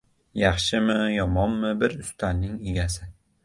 —Yaxshimi-yomonmi, 0.43 1.73
bir 1.85 1.95
ustalning 2.07 2.59
egasi! 2.75 3.15